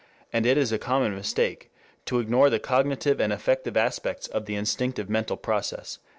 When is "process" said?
5.37-5.99